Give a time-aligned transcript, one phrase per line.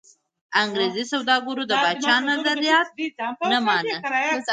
[0.61, 2.89] انګرېزي سوداګرو د پاچا نظارت
[3.51, 3.95] نه مانه.